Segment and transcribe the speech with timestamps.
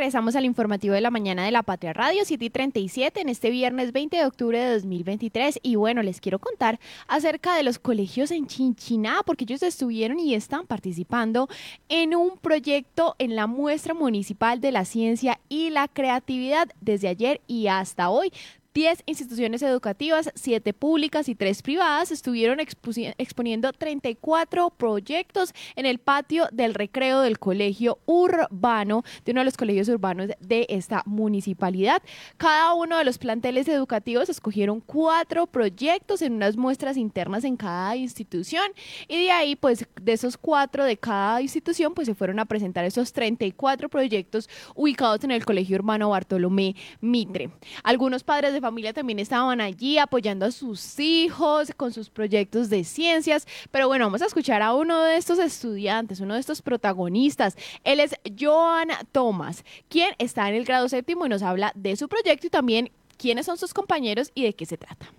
[0.00, 3.50] regresamos al informativo de la mañana de la Patria Radio 7 y 37 en este
[3.50, 5.60] viernes 20 de octubre de 2023.
[5.62, 10.34] Y bueno, les quiero contar acerca de los colegios en Chinchiná, porque ellos estuvieron y
[10.34, 11.50] están participando
[11.90, 17.42] en un proyecto en la muestra municipal de la ciencia y la creatividad desde ayer
[17.46, 18.32] y hasta hoy.
[18.72, 26.46] 10 instituciones educativas, 7 públicas y 3 privadas estuvieron exponiendo 34 proyectos en el patio
[26.52, 32.02] del recreo del colegio urbano, de uno de los colegios urbanos de esta municipalidad.
[32.36, 37.96] Cada uno de los planteles educativos escogieron cuatro proyectos en unas muestras internas en cada
[37.96, 38.64] institución
[39.08, 42.84] y de ahí, pues, de esos cuatro de cada institución, pues se fueron a presentar
[42.84, 47.50] esos 34 proyectos ubicados en el colegio urbano Bartolomé Mitre.
[47.82, 52.84] Algunos padres de familia también estaban allí apoyando a sus hijos con sus proyectos de
[52.84, 53.46] ciencias.
[53.70, 57.56] Pero bueno, vamos a escuchar a uno de estos estudiantes, uno de estos protagonistas.
[57.84, 62.08] Él es Joan Thomas, quien está en el grado séptimo y nos habla de su
[62.08, 65.12] proyecto y también quiénes son sus compañeros y de qué se trata.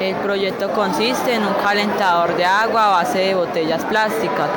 [0.00, 4.50] El proyecto consiste en un calentador de agua a base de botellas plásticas,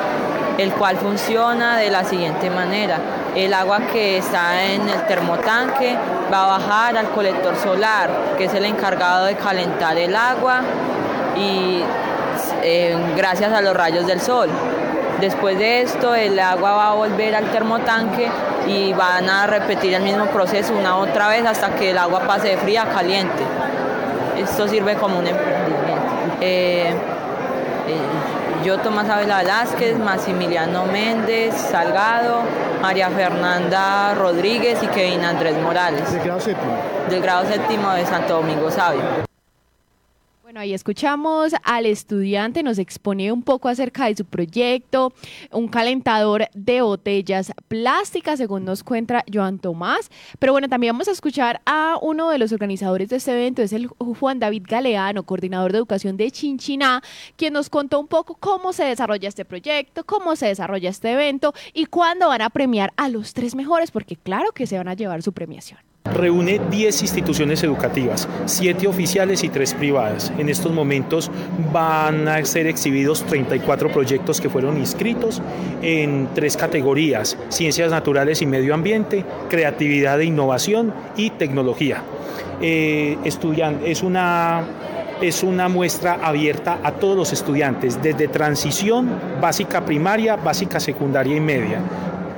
[0.60, 2.98] el cual funciona de la siguiente manera.
[3.34, 5.96] El agua que está en el termotanque
[6.32, 10.60] va a bajar al colector solar, que es el encargado de calentar el agua
[11.36, 11.82] y
[12.62, 14.50] eh, gracias a los rayos del sol.
[15.20, 18.28] Después de esto, el agua va a volver al termotanque
[18.66, 22.48] y van a repetir el mismo proceso una otra vez hasta que el agua pase
[22.48, 23.42] de fría a caliente.
[24.38, 26.00] Esto sirve como un emprendimiento.
[26.40, 26.88] Eh,
[27.86, 32.42] eh, yo, Tomás Abela Velázquez, Maximiliano Méndez, Salgado,
[32.82, 36.12] María Fernanda Rodríguez y Kevin Andrés Morales.
[36.12, 36.72] ¿Del grado séptimo?
[37.08, 39.29] Del grado séptimo de Santo Domingo Sabio.
[40.50, 45.12] Bueno, ahí escuchamos al estudiante, nos expone un poco acerca de su proyecto,
[45.52, 50.10] un calentador de botellas plásticas, según nos cuenta Joan Tomás.
[50.40, 53.72] Pero bueno, también vamos a escuchar a uno de los organizadores de este evento, es
[53.72, 57.00] el Juan David Galeano, coordinador de educación de Chinchiná,
[57.36, 61.54] quien nos contó un poco cómo se desarrolla este proyecto, cómo se desarrolla este evento
[61.74, 64.94] y cuándo van a premiar a los tres mejores, porque claro que se van a
[64.94, 65.89] llevar su premiación.
[66.14, 70.32] Reúne 10 instituciones educativas, 7 oficiales y 3 privadas.
[70.38, 71.30] En estos momentos
[71.72, 75.40] van a ser exhibidos 34 proyectos que fueron inscritos
[75.82, 82.02] en tres categorías, ciencias naturales y medio ambiente, creatividad e innovación y tecnología.
[82.60, 84.64] Eh, es una
[85.20, 91.40] es una muestra abierta a todos los estudiantes, desde transición, básica primaria, básica secundaria y
[91.40, 91.80] media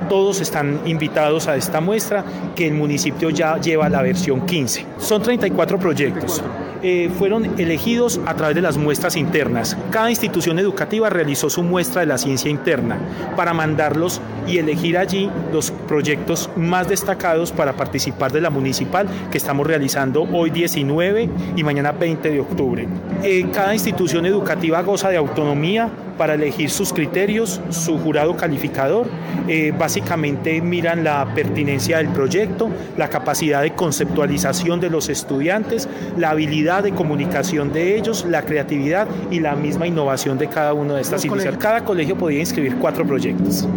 [0.07, 2.23] todos están invitados a esta muestra
[2.55, 4.85] que el municipio ya lleva la versión 15.
[4.97, 6.41] Son 34 proyectos.
[6.85, 9.77] Eh, fueron elegidos a través de las muestras internas.
[9.89, 12.97] Cada institución educativa realizó su muestra de la ciencia interna
[13.37, 19.37] para mandarlos y elegir allí los proyectos más destacados para participar de la municipal que
[19.37, 22.85] estamos realizando hoy 19 y mañana 20 de octubre.
[23.23, 29.07] Eh, cada institución educativa goza de autonomía para elegir sus criterios, su jurado calificador.
[29.47, 36.31] Eh, básicamente miran la pertinencia del proyecto, la capacidad de conceptualización de los estudiantes, la
[36.31, 41.01] habilidad de comunicación de ellos, la creatividad y la misma innovación de cada uno de
[41.01, 41.57] estas iniciativas.
[41.57, 43.67] Cada colegio podía inscribir cuatro proyectos.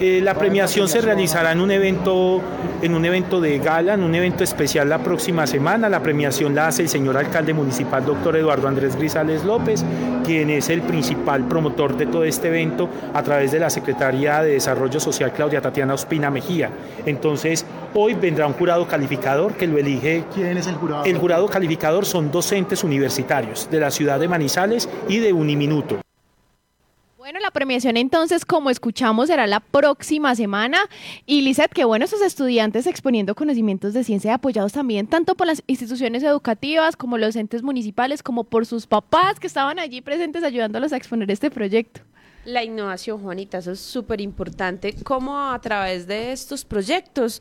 [0.00, 2.40] Eh, la premiación se realizará en un evento
[2.82, 5.88] en un evento de gala, en un evento especial la próxima semana.
[5.88, 9.84] La premiación la hace el señor alcalde municipal, doctor Eduardo Andrés Grisales López,
[10.24, 14.54] quien es el principal promotor de todo este evento a través de la Secretaría de
[14.54, 16.70] Desarrollo Social Claudia Tatiana Ospina Mejía.
[17.06, 20.24] Entonces, hoy vendrá un jurado calificador que lo elige.
[20.34, 21.04] ¿Quién es el jurado?
[21.04, 26.00] El jurado calificador son docentes universitarios de la ciudad de Manizales y de Uniminuto.
[27.22, 30.78] Bueno, la premiación entonces, como escuchamos, será la próxima semana.
[31.24, 35.62] Y Lizeth, qué bueno esos estudiantes exponiendo conocimientos de ciencia apoyados también tanto por las
[35.68, 40.92] instituciones educativas como los entes municipales, como por sus papás que estaban allí presentes ayudándolos
[40.92, 42.00] a exponer este proyecto.
[42.44, 44.96] La innovación, Juanita, eso es súper importante.
[45.04, 47.40] Cómo a través de estos proyectos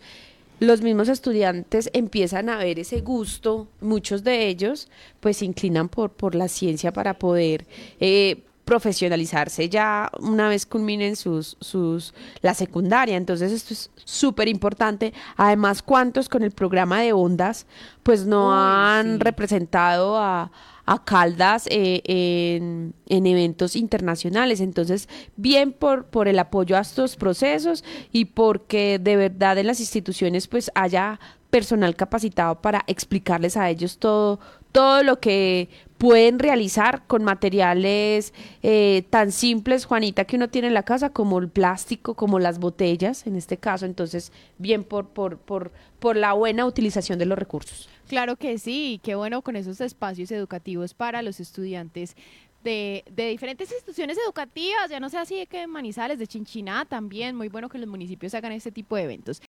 [0.60, 4.90] los mismos estudiantes empiezan a ver ese gusto, muchos de ellos
[5.20, 7.66] pues se inclinan por, por la ciencia para poder
[8.00, 13.18] eh, profesionalizarse ya una vez culminen sus, sus, la secundaria.
[13.18, 15.14] Entonces esto es súper importante.
[15.38, 17.66] Además, ¿cuántos con el programa de ondas
[18.04, 20.52] pues no han representado a,
[20.86, 24.60] a Caldas eh, en, en, eventos internacionales.
[24.60, 29.80] Entonces, bien por, por el apoyo a estos procesos y porque de verdad en las
[29.80, 31.20] instituciones pues haya
[31.50, 34.40] personal capacitado para explicarles a ellos todo,
[34.72, 35.70] todo lo que
[36.02, 38.34] pueden realizar con materiales
[38.64, 42.58] eh, tan simples, Juanita, que uno tiene en la casa, como el plástico, como las
[42.58, 43.86] botellas, en este caso.
[43.86, 47.88] Entonces, bien por, por, por, por la buena utilización de los recursos.
[48.12, 52.18] Claro que sí, qué bueno con esos espacios educativos para los estudiantes
[52.62, 57.38] de, de, diferentes instituciones educativas, ya no sé así de que Manizales, de Chinchiná también,
[57.38, 59.40] muy bueno que los municipios hagan este tipo de eventos.